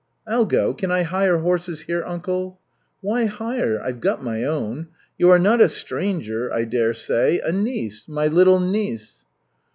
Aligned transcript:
"I'll 0.25 0.45
go. 0.47 0.73
Can 0.73 0.89
I 0.89 1.03
hire 1.03 1.37
horses 1.37 1.81
here, 1.81 2.01
uncle?" 2.03 2.57
"Why 3.01 3.25
hire? 3.25 3.79
I've 3.79 4.01
got 4.01 4.23
my 4.23 4.43
own. 4.43 4.87
You 5.19 5.29
are 5.29 5.37
not 5.37 5.61
a 5.61 5.69
stranger, 5.69 6.51
I 6.51 6.63
dare 6.65 6.95
say, 6.95 7.39
a 7.39 7.51
niece, 7.51 8.05
my 8.07 8.25
little 8.25 8.59
niece." 8.59 9.25